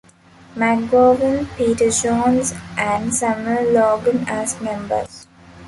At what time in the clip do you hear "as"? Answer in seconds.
4.27-4.59